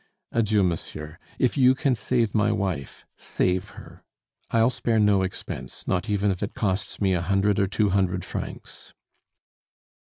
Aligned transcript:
Adieu, 0.31 0.63
monsieur! 0.63 1.19
If 1.37 1.59
you 1.59 1.75
can 1.75 1.93
save 1.93 2.33
my 2.33 2.51
wife, 2.51 3.05
save 3.17 3.69
her. 3.77 4.03
I'll 4.49 4.71
spare 4.71 4.97
no 4.97 5.21
expense, 5.21 5.87
not 5.87 6.09
even 6.09 6.31
if 6.31 6.41
it 6.41 6.55
costs 6.55 6.99
me 6.99 7.13
a 7.13 7.21
hundred 7.21 7.59
or 7.59 7.67
two 7.67 7.89
hundred 7.89 8.25
francs." 8.25 8.95